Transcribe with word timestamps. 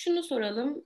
şunu 0.00 0.22
soralım. 0.22 0.84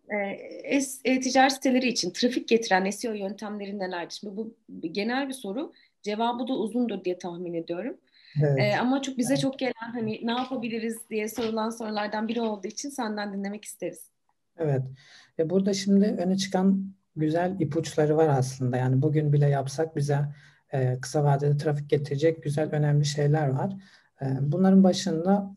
E-ticaret 1.04 1.52
siteleri 1.52 1.88
için 1.88 2.10
trafik 2.10 2.48
getiren 2.48 2.90
SEO 2.90 3.12
yöntemleri 3.12 3.78
nelerdir? 3.78 4.16
Şimdi 4.20 4.36
bu 4.36 4.54
genel 4.90 5.28
bir 5.28 5.32
soru. 5.32 5.72
Cevabı 6.02 6.48
da 6.48 6.52
uzundur 6.52 7.04
diye 7.04 7.18
tahmin 7.18 7.54
ediyorum. 7.54 7.96
Evet. 8.42 8.58
E, 8.58 8.78
ama 8.80 9.02
çok 9.02 9.18
bize 9.18 9.36
çok 9.36 9.58
gelen 9.58 9.92
hani 9.92 10.26
ne 10.26 10.32
yapabiliriz 10.32 11.10
diye 11.10 11.28
sorulan 11.28 11.70
sorulardan 11.70 12.28
biri 12.28 12.40
olduğu 12.40 12.66
için 12.66 12.90
senden 12.90 13.32
dinlemek 13.32 13.64
isteriz. 13.64 14.10
Evet. 14.58 14.82
E 15.38 15.50
burada 15.50 15.72
şimdi 15.72 16.06
öne 16.06 16.36
çıkan 16.36 16.94
güzel 17.16 17.60
ipuçları 17.60 18.16
var 18.16 18.28
aslında. 18.28 18.76
Yani 18.76 19.02
bugün 19.02 19.32
bile 19.32 19.48
yapsak 19.48 19.96
bize 19.96 20.18
e, 20.72 20.98
kısa 21.00 21.24
vadede 21.24 21.56
trafik 21.56 21.90
getirecek 21.90 22.42
güzel 22.42 22.70
önemli 22.72 23.04
şeyler 23.04 23.48
var. 23.48 23.72
E, 24.22 24.26
bunların 24.40 24.84
başında 24.84 25.56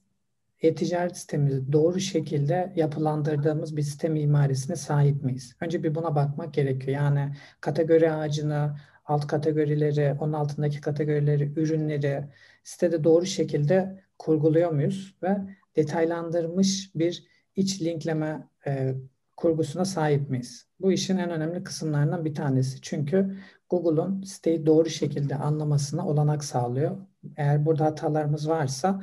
e-ticaret 0.61 1.15
sistemimizi 1.15 1.71
doğru 1.71 1.99
şekilde 1.99 2.73
yapılandırdığımız 2.75 3.77
bir 3.77 3.81
sistem 3.81 4.13
mimarisine 4.13 4.75
sahip 4.75 5.23
miyiz? 5.23 5.55
Önce 5.61 5.83
bir 5.83 5.95
buna 5.95 6.15
bakmak 6.15 6.53
gerekiyor. 6.53 6.97
Yani 6.97 7.35
kategori 7.61 8.11
ağacını, 8.11 8.77
alt 9.05 9.27
kategorileri, 9.27 10.15
onun 10.19 10.33
altındaki 10.33 10.81
kategorileri, 10.81 11.53
ürünleri 11.55 12.23
sitede 12.63 13.03
doğru 13.03 13.25
şekilde 13.25 14.03
kurguluyor 14.19 14.71
muyuz? 14.71 15.15
Ve 15.23 15.37
detaylandırmış 15.75 16.95
bir 16.95 17.23
iç 17.55 17.81
linkleme 17.81 18.47
e, 18.67 18.95
kurgusuna 19.37 19.85
sahip 19.85 20.29
miyiz? 20.29 20.67
Bu 20.79 20.91
işin 20.91 21.17
en 21.17 21.29
önemli 21.29 21.63
kısımlarından 21.63 22.25
bir 22.25 22.35
tanesi. 22.35 22.81
Çünkü 22.81 23.37
Google'un 23.69 24.21
siteyi 24.21 24.65
doğru 24.65 24.89
şekilde 24.89 25.35
anlamasına 25.35 26.07
olanak 26.07 26.43
sağlıyor. 26.43 26.97
Eğer 27.37 27.65
burada 27.65 27.85
hatalarımız 27.85 28.49
varsa 28.49 29.01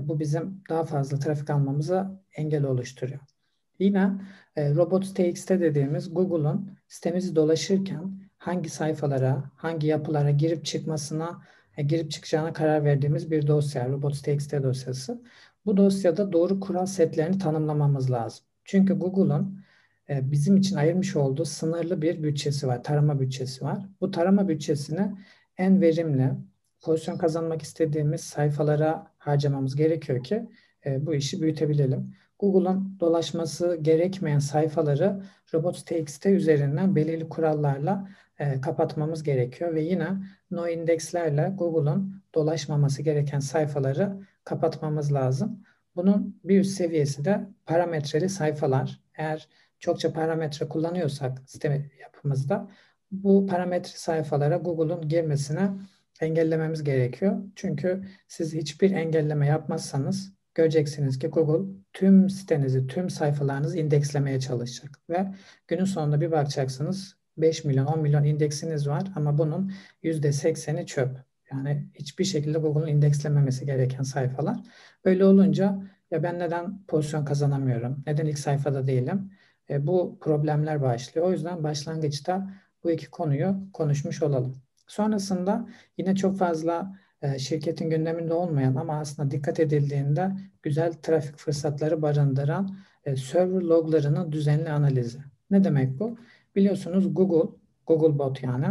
bu 0.00 0.20
bizim 0.20 0.62
daha 0.68 0.84
fazla 0.84 1.18
trafik 1.18 1.50
almamıza 1.50 2.20
engel 2.36 2.64
oluşturuyor. 2.64 3.20
Yine 3.78 4.12
e, 4.56 4.74
Robots.txt 4.74 5.50
dediğimiz 5.50 6.14
Google'un 6.14 6.70
sitemizi 6.88 7.36
dolaşırken 7.36 8.20
hangi 8.38 8.68
sayfalara, 8.68 9.50
hangi 9.56 9.86
yapılara 9.86 10.30
girip 10.30 10.64
çıkmasına, 10.64 11.42
e, 11.76 11.82
girip 11.82 12.10
çıkacağına 12.10 12.52
karar 12.52 12.84
verdiğimiz 12.84 13.30
bir 13.30 13.46
dosya, 13.46 13.88
Robots.txt 13.88 14.52
dosyası. 14.62 15.22
Bu 15.66 15.76
dosyada 15.76 16.32
doğru 16.32 16.60
kural 16.60 16.86
setlerini 16.86 17.38
tanımlamamız 17.38 18.10
lazım. 18.10 18.44
Çünkü 18.64 18.94
Google'un 18.94 19.64
e, 20.08 20.30
bizim 20.30 20.56
için 20.56 20.76
ayırmış 20.76 21.16
olduğu 21.16 21.44
sınırlı 21.44 22.02
bir 22.02 22.22
bütçesi 22.22 22.66
var, 22.66 22.82
tarama 22.84 23.20
bütçesi 23.20 23.64
var. 23.64 23.78
Bu 24.00 24.10
tarama 24.10 24.48
bütçesini 24.48 25.12
en 25.58 25.80
verimli, 25.80 26.32
pozisyon 26.86 27.18
kazanmak 27.18 27.62
istediğimiz 27.62 28.20
sayfalara 28.20 29.06
harcamamız 29.18 29.76
gerekiyor 29.76 30.24
ki 30.24 30.48
e, 30.86 31.06
bu 31.06 31.14
işi 31.14 31.42
büyütebilelim. 31.42 32.14
Google'un 32.38 32.96
dolaşması 33.00 33.76
gerekmeyen 33.82 34.38
sayfaları 34.38 35.22
robots.txt 35.54 36.26
üzerinden 36.26 36.96
belirli 36.96 37.28
kurallarla 37.28 38.08
e, 38.38 38.60
kapatmamız 38.60 39.22
gerekiyor 39.22 39.74
ve 39.74 39.82
yine 39.82 40.08
no 40.50 40.68
indekslerle 40.68 41.52
Google'un 41.58 42.22
dolaşmaması 42.34 43.02
gereken 43.02 43.40
sayfaları 43.40 44.16
kapatmamız 44.44 45.12
lazım. 45.12 45.62
Bunun 45.96 46.40
bir 46.44 46.60
üst 46.60 46.70
seviyesi 46.76 47.24
de 47.24 47.46
parametreli 47.66 48.28
sayfalar. 48.28 49.00
Eğer 49.14 49.48
çokça 49.78 50.12
parametre 50.12 50.68
kullanıyorsak 50.68 51.42
sistem 51.46 51.90
yapımızda 52.00 52.68
bu 53.10 53.46
parametre 53.46 53.98
sayfalara 53.98 54.56
Google'un 54.56 55.08
girmesine 55.08 55.70
engellememiz 56.20 56.84
gerekiyor. 56.84 57.42
Çünkü 57.56 58.04
siz 58.28 58.54
hiçbir 58.54 58.90
engelleme 58.90 59.46
yapmazsanız 59.46 60.32
göreceksiniz 60.54 61.18
ki 61.18 61.28
Google 61.28 61.72
tüm 61.92 62.30
sitenizi, 62.30 62.86
tüm 62.86 63.10
sayfalarınızı 63.10 63.78
indekslemeye 63.78 64.40
çalışacak. 64.40 64.98
Ve 65.10 65.26
günün 65.68 65.84
sonunda 65.84 66.20
bir 66.20 66.30
bakacaksınız 66.30 67.16
5 67.36 67.64
milyon, 67.64 67.86
10 67.86 68.00
milyon 68.00 68.24
indeksiniz 68.24 68.88
var 68.88 69.02
ama 69.14 69.38
bunun 69.38 69.72
%80'i 70.02 70.86
çöp. 70.86 71.18
Yani 71.52 71.86
hiçbir 71.94 72.24
şekilde 72.24 72.58
Google'un 72.58 72.86
indekslememesi 72.86 73.66
gereken 73.66 74.02
sayfalar. 74.02 74.56
Öyle 75.04 75.24
olunca 75.24 75.82
ya 76.10 76.22
ben 76.22 76.38
neden 76.38 76.86
pozisyon 76.86 77.24
kazanamıyorum? 77.24 78.04
Neden 78.06 78.26
ilk 78.26 78.38
sayfada 78.38 78.86
değilim? 78.86 79.30
E, 79.70 79.86
bu 79.86 80.18
problemler 80.20 80.82
başlıyor. 80.82 81.26
O 81.26 81.32
yüzden 81.32 81.64
başlangıçta 81.64 82.50
bu 82.84 82.90
iki 82.90 83.10
konuyu 83.10 83.56
konuşmuş 83.72 84.22
olalım. 84.22 84.65
Sonrasında 84.86 85.68
yine 85.98 86.14
çok 86.14 86.38
fazla 86.38 86.96
e, 87.22 87.38
şirketin 87.38 87.90
gündeminde 87.90 88.34
olmayan 88.34 88.74
ama 88.74 88.98
aslında 88.98 89.30
dikkat 89.30 89.60
edildiğinde 89.60 90.32
güzel 90.62 90.92
trafik 90.92 91.38
fırsatları 91.38 92.02
barındıran 92.02 92.76
e, 93.04 93.16
server 93.16 93.62
loglarının 93.62 94.32
düzenli 94.32 94.70
analizi. 94.70 95.18
Ne 95.50 95.64
demek 95.64 95.98
bu? 96.00 96.18
Biliyorsunuz 96.56 97.14
Google, 97.14 97.56
Google 97.86 98.18
Bot 98.18 98.42
yani 98.42 98.66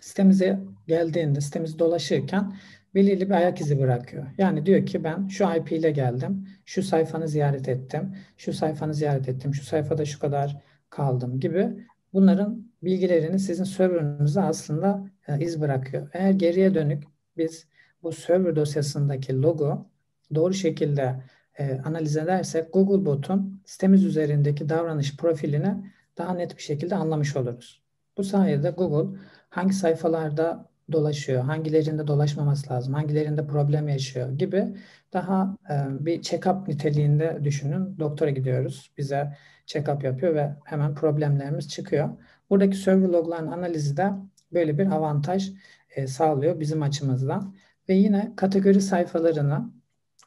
sitemize 0.00 0.60
geldiğinde, 0.86 1.40
sitemizi 1.40 1.78
dolaşırken 1.78 2.52
belirli 2.94 3.26
bir 3.26 3.34
ayak 3.34 3.60
izi 3.60 3.80
bırakıyor. 3.80 4.26
Yani 4.38 4.66
diyor 4.66 4.86
ki 4.86 5.04
ben 5.04 5.28
şu 5.28 5.44
IP 5.56 5.72
ile 5.72 5.90
geldim, 5.90 6.48
şu 6.64 6.82
sayfanı 6.82 7.28
ziyaret 7.28 7.68
ettim, 7.68 8.16
şu 8.36 8.52
sayfanı 8.52 8.94
ziyaret 8.94 9.28
ettim, 9.28 9.54
şu 9.54 9.64
sayfada 9.64 10.04
şu 10.04 10.18
kadar 10.18 10.62
kaldım 10.90 11.40
gibi 11.40 11.86
bunların 12.14 12.72
bilgilerini 12.82 13.38
sizin 13.38 13.64
serverınıza 13.64 14.42
aslında 14.42 15.10
e, 15.28 15.44
iz 15.44 15.60
bırakıyor. 15.60 16.10
Eğer 16.12 16.30
geriye 16.30 16.74
dönük 16.74 17.04
biz 17.36 17.66
bu 18.02 18.12
server 18.12 18.56
dosyasındaki 18.56 19.42
logo 19.42 19.86
doğru 20.34 20.54
şekilde 20.54 21.22
e, 21.58 21.80
analiz 21.84 22.16
edersek 22.16 22.72
Google 22.72 23.06
Bot'un 23.06 23.62
sitemiz 23.64 24.04
üzerindeki 24.04 24.68
davranış 24.68 25.16
profilini 25.16 25.92
daha 26.18 26.34
net 26.34 26.56
bir 26.56 26.62
şekilde 26.62 26.94
anlamış 26.94 27.36
oluruz. 27.36 27.82
Bu 28.16 28.24
sayede 28.24 28.70
Google 28.70 29.18
hangi 29.48 29.74
sayfalarda 29.74 30.68
dolaşıyor, 30.92 31.44
hangilerinde 31.44 32.06
dolaşmaması 32.06 32.72
lazım, 32.72 32.94
hangilerinde 32.94 33.46
problem 33.46 33.88
yaşıyor 33.88 34.38
gibi 34.38 34.76
daha 35.12 35.56
e, 35.70 36.04
bir 36.06 36.22
check-up 36.22 36.68
niteliğinde 36.68 37.40
düşünün. 37.44 37.98
Doktora 37.98 38.30
gidiyoruz, 38.30 38.90
bize 38.98 39.36
check-up 39.66 40.04
yapıyor 40.04 40.34
ve 40.34 40.54
hemen 40.64 40.94
problemlerimiz 40.94 41.68
çıkıyor. 41.68 42.08
Buradaki 42.50 42.76
server 42.76 43.08
logların 43.08 43.46
analizi 43.46 43.96
de 43.96 44.12
böyle 44.52 44.78
bir 44.78 44.86
avantaj 44.86 45.52
e, 45.96 46.06
sağlıyor 46.06 46.60
bizim 46.60 46.82
açımızdan. 46.82 47.54
Ve 47.88 47.94
yine 47.94 48.32
kategori 48.36 48.80
sayfalarını 48.80 49.70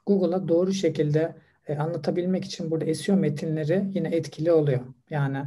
Google'a 0.05 0.47
doğru 0.47 0.73
şekilde 0.73 1.35
e, 1.67 1.77
anlatabilmek 1.77 2.45
için 2.45 2.71
burada 2.71 2.93
SEO 2.93 3.15
metinleri 3.15 3.85
yine 3.93 4.07
etkili 4.07 4.51
oluyor. 4.51 4.79
Yani 5.09 5.43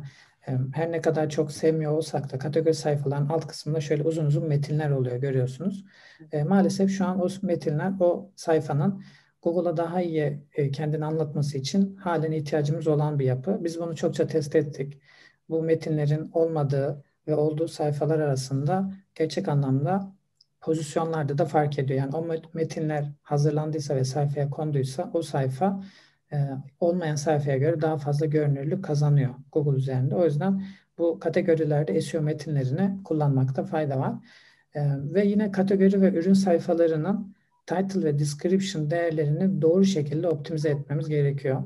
her 0.73 0.93
ne 0.93 1.01
kadar 1.01 1.31
çok 1.31 1.53
sevmiyor 1.53 1.93
olsak 1.93 2.33
da 2.33 2.39
kategori 2.39 2.75
sayfaların 2.75 3.27
alt 3.27 3.47
kısmında 3.47 3.81
şöyle 3.81 4.03
uzun 4.03 4.27
uzun 4.27 4.49
metinler 4.49 4.91
oluyor 4.91 5.17
görüyorsunuz. 5.17 5.85
E, 6.33 6.43
maalesef 6.43 6.91
şu 6.91 7.07
an 7.07 7.21
o 7.23 7.29
metinler 7.43 7.93
o 8.01 8.31
sayfanın 8.37 9.03
Google'a 9.43 9.77
daha 9.77 10.03
iyi 10.03 10.43
e, 10.55 10.71
kendini 10.71 11.05
anlatması 11.05 11.59
için 11.59 11.97
halen 11.97 12.33
ihtiyacımız 12.33 12.87
olan 12.87 13.19
bir 13.19 13.25
yapı. 13.25 13.65
Biz 13.65 13.81
bunu 13.81 13.97
çokça 13.97 14.27
test 14.27 14.57
ettik. 14.57 15.03
Bu 15.49 15.63
metinlerin 15.63 16.31
olmadığı 16.33 17.05
ve 17.27 17.35
olduğu 17.35 17.69
sayfalar 17.69 18.19
arasında 18.19 18.93
gerçek 19.15 19.49
anlamda 19.49 20.13
pozisyonlarda 20.61 21.39
da 21.39 21.45
fark 21.45 21.79
ediyor. 21.79 21.99
Yani 21.99 22.17
o 22.17 22.27
metinler 22.55 23.13
hazırlandıysa 23.23 23.97
ve 23.97 24.05
sayfaya 24.05 24.51
konduysa 24.51 25.11
o 25.15 25.23
sayfa 25.23 25.83
olmayan 26.81 27.17
sayfaya 27.17 27.57
göre 27.57 27.81
daha 27.81 27.99
fazla 27.99 28.27
görünürlük 28.27 28.85
kazanıyor 28.85 29.35
Google 29.53 29.79
üzerinde. 29.79 30.15
O 30.15 30.25
yüzden 30.25 30.63
bu 30.99 31.21
kategorilerde 31.21 32.01
SEO 32.01 32.23
metinlerini 32.23 33.03
kullanmakta 33.05 33.65
fayda 33.65 33.99
var. 33.99 34.15
E, 34.75 34.81
ve 35.15 35.27
yine 35.27 35.53
kategori 35.53 36.01
ve 36.01 36.13
ürün 36.13 36.33
sayfalarının 36.33 37.35
title 37.67 38.05
ve 38.05 38.19
description 38.19 38.91
değerlerini 38.91 39.63
doğru 39.63 39.85
şekilde 39.85 40.29
optimize 40.29 40.69
etmemiz 40.69 41.09
gerekiyor. 41.09 41.63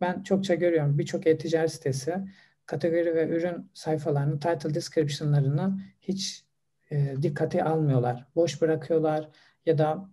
Ben 0.00 0.22
çokça 0.22 0.54
görüyorum 0.54 0.98
birçok 0.98 1.26
e-ticaret 1.26 1.72
sitesi 1.72 2.14
kategori 2.66 3.14
ve 3.14 3.28
ürün 3.28 3.70
sayfalarının 3.74 4.38
title 4.38 4.74
description'larını 4.74 5.80
hiç 6.00 6.44
e, 6.90 7.14
dikkate 7.22 7.64
almıyorlar. 7.64 8.26
Boş 8.36 8.62
bırakıyorlar 8.62 9.28
ya 9.66 9.78
da 9.78 10.08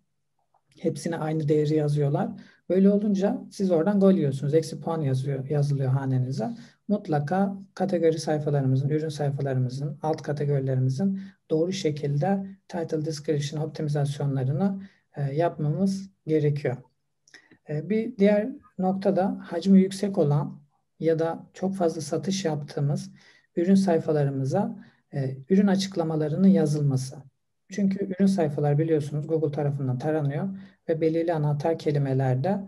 hepsine 0.80 1.18
aynı 1.18 1.48
değeri 1.48 1.76
yazıyorlar. 1.76 2.30
Böyle 2.70 2.90
olunca 2.90 3.42
siz 3.52 3.72
oradan 3.72 4.00
gol 4.00 4.14
yiyorsunuz. 4.14 4.54
Eksi 4.54 4.82
puan 4.82 5.02
yazıyor, 5.02 5.50
yazılıyor 5.50 5.90
hanenize. 5.90 6.50
Mutlaka 6.88 7.58
kategori 7.74 8.20
sayfalarımızın, 8.20 8.90
ürün 8.90 9.10
sayfalarımızın, 9.10 10.00
alt 10.02 10.22
kategorilerimizin 10.22 11.22
doğru 11.50 11.72
şekilde 11.72 12.46
title 12.68 13.06
description 13.06 13.62
optimizasyonlarını 13.62 14.82
e, 15.16 15.22
yapmamız 15.22 16.10
gerekiyor. 16.28 16.78
E, 17.70 17.90
bir 17.90 18.18
diğer 18.18 18.50
noktada 18.78 19.38
hacmi 19.44 19.82
yüksek 19.82 20.18
olan 20.18 20.62
ya 21.00 21.20
da 21.20 21.50
çok 21.54 21.76
fazla 21.76 22.02
satış 22.02 22.46
yaptığımız 22.46 23.12
ürün 23.56 23.76
sayfalarımıza 23.76 24.86
e, 25.14 25.38
ürün 25.50 25.68
açıklamalarının 25.68 26.48
yazılması. 26.48 27.16
Çünkü 27.72 28.06
ürün 28.06 28.26
sayfalar 28.26 28.78
biliyorsunuz 28.78 29.28
Google 29.28 29.52
tarafından 29.52 29.98
taranıyor 29.98 30.50
ve 30.90 31.02
belirli 31.02 31.34
anahtar 31.34 31.80
kelimelerde 31.80 32.60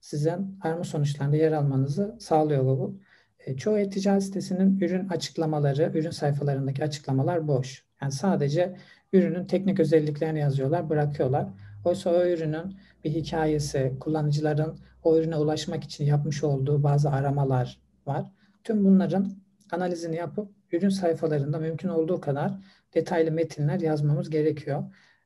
sizin 0.00 0.58
arama 0.62 0.84
sonuçlarında 0.84 1.36
yer 1.36 1.52
almanızı 1.52 2.16
sağlıyor 2.20 2.62
Google. 2.62 2.98
E, 3.46 3.56
çoğu 3.56 3.78
e-ticaret 3.78 4.22
sitesinin 4.22 4.80
ürün 4.80 5.08
açıklamaları, 5.08 5.92
ürün 5.94 6.10
sayfalarındaki 6.10 6.84
açıklamalar 6.84 7.48
boş. 7.48 7.84
Yani 8.02 8.12
sadece 8.12 8.76
ürünün 9.12 9.44
teknik 9.44 9.80
özelliklerini 9.80 10.38
yazıyorlar, 10.38 10.90
bırakıyorlar. 10.90 11.48
Oysa 11.84 12.10
o 12.10 12.26
ürünün 12.26 12.76
bir 13.04 13.10
hikayesi, 13.10 13.96
kullanıcıların 14.00 14.78
o 15.02 15.16
ürüne 15.16 15.36
ulaşmak 15.36 15.84
için 15.84 16.04
yapmış 16.04 16.44
olduğu 16.44 16.82
bazı 16.82 17.10
aramalar 17.10 17.80
var. 18.06 18.26
Tüm 18.64 18.84
bunların 18.84 19.32
analizini 19.72 20.16
yapıp 20.16 20.50
ürün 20.72 20.88
sayfalarında 20.88 21.58
mümkün 21.58 21.88
olduğu 21.88 22.20
kadar 22.20 22.52
detaylı 22.94 23.30
metinler 23.30 23.80
yazmamız 23.80 24.30
gerekiyor. 24.30 24.84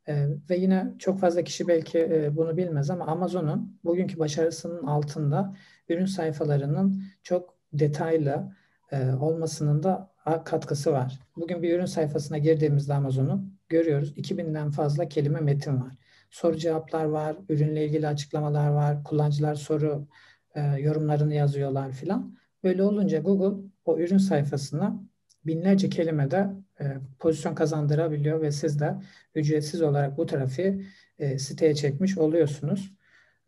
Ee, 0.09 0.27
ve 0.51 0.57
yine 0.57 0.95
çok 0.99 1.21
fazla 1.21 1.43
kişi 1.45 1.69
belki 1.69 1.99
e, 1.99 2.37
bunu 2.37 2.57
bilmez 2.57 2.91
ama 2.91 3.07
Amazon'un 3.07 3.79
bugünkü 3.85 4.19
başarısının 4.19 4.87
altında 4.87 5.57
ürün 5.89 6.07
sayfalarının 6.07 7.03
çok 7.23 7.55
detaylı 7.73 8.53
e, 8.93 9.13
olmasının 9.13 9.83
da 9.83 10.15
katkısı 10.45 10.93
var. 10.93 11.21
Bugün 11.37 11.63
bir 11.63 11.75
ürün 11.75 11.85
sayfasına 11.85 12.39
girdiğimizde 12.39 12.95
Amazon'un 12.95 13.59
görüyoruz 13.69 14.13
2000'den 14.17 14.71
fazla 14.71 15.09
kelime 15.09 15.41
metin 15.41 15.81
var. 15.81 15.95
Soru 16.31 16.57
cevaplar 16.57 17.05
var, 17.05 17.37
ürünle 17.49 17.87
ilgili 17.87 18.09
açıklamalar 18.09 18.69
var, 18.69 19.05
kullanıcılar 19.05 19.55
soru 19.55 20.07
e, 20.55 20.61
yorumlarını 20.61 21.35
yazıyorlar 21.35 21.93
filan. 21.93 22.39
Böyle 22.65 22.83
olunca 22.83 23.19
Google 23.19 23.69
o 23.85 23.99
ürün 23.99 24.19
sayfasına 24.19 25.01
binlerce 25.47 25.91
kelimede 25.91 26.49
e, 26.81 26.85
pozisyon 27.19 27.55
kazandırabiliyor 27.55 28.43
ve 28.43 28.53
siz 28.53 28.81
de 28.81 28.95
ücretsiz 29.35 29.83
olarak 29.83 30.19
bu 30.19 30.27
trafiği 30.27 30.87
e, 31.19 31.39
siteye 31.39 31.75
çekmiş 31.75 32.19
oluyorsunuz. 32.19 32.93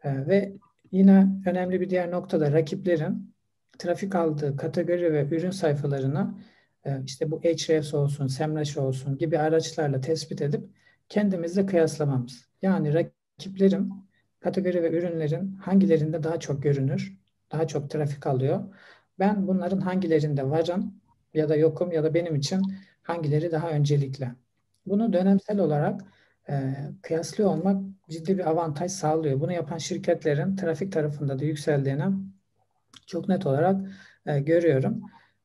E, 0.04 0.26
ve 0.26 0.52
yine 0.93 1.28
önemli 1.46 1.81
bir 1.81 1.90
diğer 1.90 2.10
nokta 2.10 2.40
da 2.40 2.52
rakiplerin 2.52 3.34
trafik 3.78 4.14
aldığı 4.14 4.56
kategori 4.56 5.12
ve 5.12 5.28
ürün 5.31 5.50
sayfalarına 5.50 6.38
e, 6.84 7.02
işte 7.04 7.31
bu 7.31 7.37
Ahrefs 7.37 7.94
olsun, 7.94 8.26
Semrush 8.26 8.76
olsun 8.76 9.19
gibi 9.19 9.38
araçlarla 9.38 10.00
tespit 10.00 10.43
edip 10.43 10.64
kendimizle 11.08 11.66
kıyaslamamız. 11.66 12.48
Yani 12.62 12.94
rakiplerin 12.94 13.93
kategori 14.40 14.82
ve 14.82 14.90
ürünlerin 14.98 15.52
hangilerinde 15.52 16.22
daha 16.22 16.40
çok 16.40 16.62
görünür, 16.62 17.19
daha 17.52 17.66
çok 17.66 17.90
trafik 17.90 18.26
alıyor. 18.26 18.60
Ben 19.19 19.46
bunların 19.46 19.81
hangilerinde 19.81 20.50
varım 20.50 20.94
ya 21.37 21.49
da 21.49 21.56
yokum 21.56 21.93
ya 21.93 22.05
da 22.05 22.15
benim 22.15 22.35
için 22.35 22.62
hangileri 23.03 23.53
daha 23.53 23.71
öncelikli. 23.71 24.29
Bunu 24.87 25.12
dönemsel 25.12 25.59
olarak 25.59 26.00
e, 26.49 26.75
kıyaslıyor 27.03 27.50
olmak 27.50 27.83
ciddi 28.11 28.38
bir 28.38 28.50
avantaj 28.50 28.93
sağlıyor. 28.93 29.41
Bunu 29.41 29.53
yapan 29.53 29.79
şirketlerin 29.79 30.56
trafik 30.56 30.93
tarafında 30.93 31.38
da 31.38 31.44
yükseldiğini 31.44 32.05
çok 33.06 33.29
net 33.29 33.47
olarak 33.47 33.81
e, 34.27 34.41
görüyorum. 34.41 35.03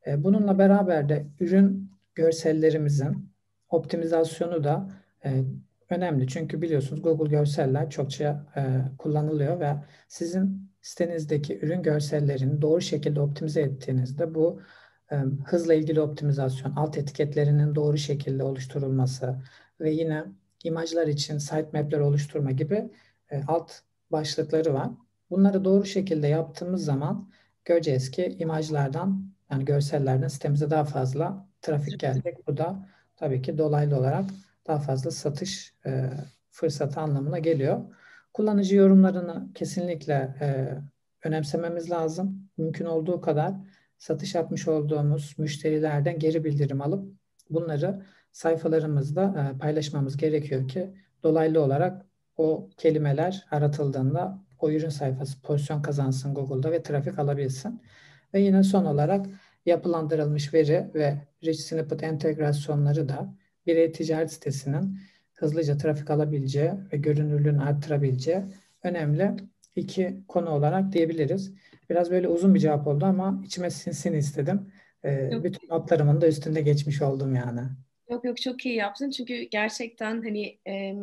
E, 0.08 0.24
bununla 0.24 0.58
beraber 0.58 1.10
de 1.10 1.26
ürün 1.40 1.92
görsellerimizin 2.16 3.30
optimizasyonu 3.70 4.64
da 4.64 4.90
e, 5.26 5.44
önemli. 5.90 6.28
Çünkü 6.28 6.62
biliyorsunuz 6.62 7.02
Google 7.02 7.30
görseller 7.30 7.90
çokça 7.90 8.46
e, 8.56 8.62
kullanılıyor 8.98 9.60
ve 9.60 9.76
sizin 10.08 10.72
sitenizdeki 10.82 11.60
ürün 11.60 11.84
görsellerini 11.84 12.62
doğru 12.62 12.82
şekilde 12.82 13.22
optimize 13.22 13.62
ettiğinizde 13.62 14.36
bu 14.36 14.62
hızla 15.46 15.74
ilgili 15.74 16.02
optimizasyon, 16.02 16.72
alt 16.76 16.98
etiketlerinin 16.98 17.76
doğru 17.76 17.98
şekilde 17.98 18.44
oluşturulması 18.44 19.36
ve 19.82 19.92
yine 19.92 20.24
imajlar 20.64 21.08
için 21.08 21.38
sitemap'ler 21.38 22.00
oluşturma 22.00 22.52
gibi 22.52 22.92
e, 23.32 23.44
alt 23.48 23.72
başlıkları 24.12 24.74
var. 24.74 24.90
Bunları 25.30 25.66
doğru 25.66 25.86
şekilde 25.86 26.28
yaptığımız 26.28 26.86
zaman 26.86 27.30
göreceğiz 27.66 28.12
ki 28.12 28.36
imajlardan 28.40 29.32
yani 29.52 29.66
görsellerden 29.66 30.28
sitemize 30.28 30.70
daha 30.70 30.86
fazla 30.86 31.48
trafik 31.62 32.00
gelecek. 32.00 32.48
Bu 32.48 32.58
da 32.58 32.88
tabii 33.16 33.42
ki 33.42 33.58
dolaylı 33.58 33.98
olarak 33.98 34.26
daha 34.68 34.80
fazla 34.80 35.12
satış 35.12 35.74
e, 35.86 36.10
fırsatı 36.52 37.00
anlamına 37.00 37.40
geliyor. 37.40 37.82
Kullanıcı 38.34 38.76
yorumlarını 38.76 39.54
kesinlikle 39.56 40.36
e, 40.42 40.78
önemsememiz 41.28 41.92
lazım. 41.92 42.50
Mümkün 42.58 42.86
olduğu 42.86 43.22
kadar 43.22 43.54
satış 44.02 44.36
yapmış 44.36 44.68
olduğumuz 44.68 45.36
müşterilerden 45.38 46.20
geri 46.20 46.44
bildirim 46.44 46.82
alıp 46.82 47.14
bunları 47.50 48.06
sayfalarımızda 48.32 49.54
e, 49.56 49.58
paylaşmamız 49.58 50.18
gerekiyor 50.18 50.68
ki 50.68 50.94
dolaylı 51.24 51.62
olarak 51.62 52.06
o 52.38 52.70
kelimeler 52.78 53.46
aratıldığında 53.52 54.46
o 54.60 54.72
ürün 54.72 54.90
sayfası 54.90 55.42
pozisyon 55.42 55.82
kazansın 55.82 56.34
Google'da 56.34 56.72
ve 56.72 56.84
trafik 56.84 57.20
alabilsin. 57.20 57.82
Ve 58.34 58.42
yine 58.42 58.64
son 58.64 58.86
olarak 58.86 59.26
yapılandırılmış 59.66 60.54
veri 60.54 60.92
ve 60.96 61.28
rich 61.44 61.60
snippet 61.60 62.04
entegrasyonları 62.04 63.10
da 63.10 63.36
bir 63.68 63.76
e-ticaret 63.76 64.32
sitesinin 64.32 65.00
hızlıca 65.34 65.78
trafik 65.78 66.10
alabileceği 66.10 66.72
ve 66.94 66.98
görünürlüğünü 66.98 67.62
arttırabileceği 67.62 68.42
önemli 68.84 69.36
iki 69.76 70.24
konu 70.28 70.50
olarak 70.50 70.94
diyebiliriz. 70.94 71.54
Biraz 71.90 72.12
böyle 72.12 72.28
uzun 72.28 72.56
bir 72.56 72.60
cevap 72.60 72.88
oldu 72.88 73.06
ama 73.06 73.42
içime 73.46 73.70
sinsin 73.70 74.14
istedim. 74.14 74.72
Ee, 75.06 75.44
bütün 75.44 75.70
notlarımın 75.70 76.22
da 76.22 76.28
üstünde 76.28 76.62
geçmiş 76.62 77.02
oldum 77.02 77.36
yani. 77.36 77.62
Yok 78.10 78.26
yok 78.26 78.42
çok 78.42 78.66
iyi 78.66 78.76
yaptın 78.76 79.10
çünkü 79.10 79.42
gerçekten 79.42 80.22
hani 80.22 80.58
e, 80.68 80.96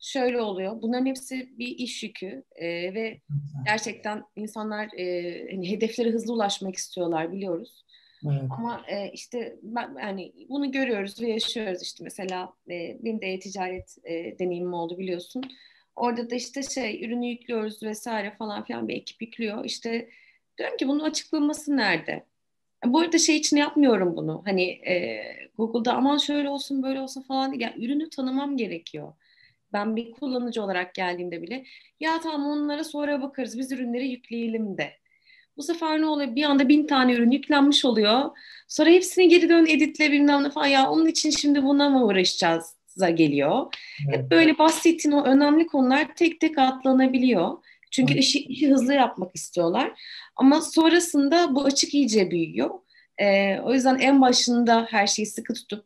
şöyle 0.00 0.40
oluyor. 0.40 0.82
Bunların 0.82 1.06
hepsi 1.06 1.58
bir 1.58 1.78
iş 1.78 2.02
yükü 2.02 2.44
e, 2.56 2.66
ve 2.94 3.20
gerçekten 3.64 4.22
insanlar 4.36 4.88
e, 4.98 5.46
hani 5.50 5.70
hedeflere 5.70 6.10
hızlı 6.10 6.32
ulaşmak 6.32 6.76
istiyorlar 6.76 7.32
biliyoruz. 7.32 7.84
Evet. 8.24 8.42
Ama 8.50 8.82
e, 8.88 9.10
işte 9.12 9.56
ben 9.62 9.96
yani 10.00 10.32
bunu 10.48 10.72
görüyoruz 10.72 11.22
ve 11.22 11.28
yaşıyoruz 11.28 11.82
işte 11.82 12.04
mesela 12.04 12.52
e, 12.70 12.98
benim 13.02 13.20
de 13.20 13.26
e-ticaret 13.26 13.96
e, 14.04 14.38
deneyimim 14.38 14.74
oldu 14.74 14.98
biliyorsun. 14.98 15.42
Orada 15.96 16.30
da 16.30 16.34
işte 16.34 16.62
şey 16.62 17.04
ürünü 17.04 17.26
yüklüyoruz 17.26 17.82
vesaire 17.82 18.34
falan 18.38 18.64
filan 18.64 18.88
bir 18.88 18.96
ekip 18.96 19.22
yüklüyor. 19.22 19.64
İşte 19.64 20.10
diyorum 20.58 20.76
ki 20.76 20.88
bunun 20.88 21.00
açıklaması 21.00 21.76
nerede? 21.76 22.26
Bu 22.84 23.00
arada 23.00 23.18
şey 23.18 23.36
için 23.36 23.56
yapmıyorum 23.56 24.16
bunu. 24.16 24.42
Hani 24.46 24.62
e, 24.70 25.22
Google'da 25.58 25.94
aman 25.94 26.18
şöyle 26.18 26.48
olsun 26.48 26.82
böyle 26.82 27.00
olsun 27.00 27.22
falan 27.22 27.50
değil. 27.52 27.62
Yani 27.62 27.84
ürünü 27.84 28.10
tanımam 28.10 28.56
gerekiyor. 28.56 29.12
Ben 29.72 29.96
bir 29.96 30.12
kullanıcı 30.12 30.62
olarak 30.62 30.94
geldiğimde 30.94 31.42
bile 31.42 31.64
ya 32.00 32.20
tamam 32.20 32.46
onlara 32.46 32.84
sonra 32.84 33.22
bakarız 33.22 33.58
biz 33.58 33.72
ürünleri 33.72 34.08
yükleyelim 34.08 34.78
de. 34.78 34.92
Bu 35.56 35.62
sefer 35.62 36.00
ne 36.00 36.06
oluyor? 36.06 36.36
Bir 36.36 36.44
anda 36.44 36.68
bin 36.68 36.86
tane 36.86 37.14
ürün 37.14 37.30
yüklenmiş 37.30 37.84
oluyor. 37.84 38.30
Sonra 38.68 38.90
hepsini 38.90 39.28
geri 39.28 39.48
dön 39.48 39.66
editle 39.66 40.12
bilmem 40.12 40.44
ne 40.44 40.50
falan. 40.50 40.66
Ya 40.66 40.90
onun 40.90 41.06
için 41.06 41.30
şimdi 41.30 41.64
buna 41.64 41.88
mı 41.90 42.06
uğraşacağız? 42.06 42.79
Geliyor. 43.08 43.74
Evet. 44.08 44.18
Hep 44.18 44.30
böyle 44.30 44.58
bahsettiğin 44.58 45.14
o 45.14 45.24
önemli 45.24 45.66
konular 45.66 46.14
tek 46.16 46.40
tek 46.40 46.58
atlanabiliyor. 46.58 47.58
Çünkü 47.90 48.12
evet. 48.12 48.22
işi, 48.22 48.38
işi 48.38 48.70
hızlı 48.70 48.94
yapmak 48.94 49.36
istiyorlar. 49.36 49.92
Ama 50.36 50.60
sonrasında 50.60 51.54
bu 51.54 51.64
açık 51.64 51.94
iyice 51.94 52.30
büyüyor. 52.30 52.70
Ee, 53.18 53.60
o 53.60 53.74
yüzden 53.74 53.98
en 53.98 54.20
başında 54.20 54.86
her 54.90 55.06
şeyi 55.06 55.26
sıkı 55.26 55.54
tutup 55.54 55.84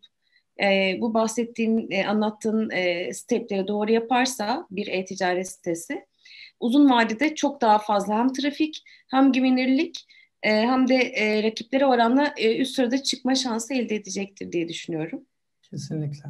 e, 0.62 0.96
bu 1.00 1.14
bahsettiğin, 1.14 1.90
e, 1.90 2.06
anlattığın 2.06 2.70
e, 2.70 3.14
stepleri 3.14 3.68
doğru 3.68 3.92
yaparsa 3.92 4.66
bir 4.70 4.86
e-ticaret 4.86 5.48
sitesi 5.48 6.06
uzun 6.60 6.90
vadede 6.90 7.34
çok 7.34 7.60
daha 7.60 7.78
fazla 7.78 8.18
hem 8.18 8.32
trafik 8.32 8.82
hem 9.10 9.32
güvenirlik 9.32 10.06
e, 10.42 10.50
hem 10.50 10.88
de 10.88 10.94
e, 10.94 11.42
rakiplere 11.42 11.86
oranla 11.86 12.34
e, 12.36 12.56
üst 12.56 12.74
sırada 12.74 13.02
çıkma 13.02 13.34
şansı 13.34 13.74
elde 13.74 13.94
edecektir 13.94 14.52
diye 14.52 14.68
düşünüyorum. 14.68 15.26
Kesinlikle. 15.62 16.28